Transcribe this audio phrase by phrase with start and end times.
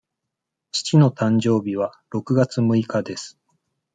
[0.71, 3.37] 父の誕生日は六月五日です。